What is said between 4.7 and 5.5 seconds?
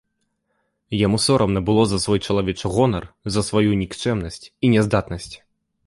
няздатнасць.